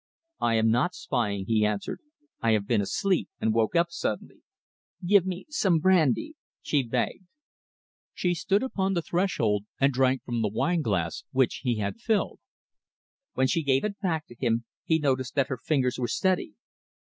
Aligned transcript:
"I 0.39 0.55
am 0.55 0.71
not 0.71 0.95
spying," 0.95 1.45
he 1.45 1.63
answered. 1.63 1.99
"I 2.41 2.53
have 2.53 2.65
been 2.65 2.81
asleep 2.81 3.29
and 3.39 3.53
woke 3.53 3.75
up 3.75 3.91
suddenly." 3.91 4.41
"Give 5.05 5.27
me 5.27 5.45
some 5.49 5.77
brandy!" 5.77 6.33
she 6.63 6.81
begged. 6.81 7.25
She 8.15 8.33
stood 8.33 8.63
upon 8.63 8.95
the 8.95 9.03
threshold 9.03 9.65
and 9.79 9.93
drank 9.93 10.23
from 10.23 10.41
the 10.41 10.47
wineglass 10.49 11.23
which 11.33 11.57
he 11.61 11.77
had 11.77 11.97
filled. 12.01 12.39
When 13.33 13.45
she 13.45 13.61
gave 13.61 13.83
it 13.83 13.99
back 13.99 14.25
to 14.25 14.35
him, 14.35 14.65
he 14.83 14.97
noticed 14.97 15.35
that 15.35 15.49
her 15.49 15.57
fingers 15.57 15.99
were 15.99 16.07
steady. 16.07 16.55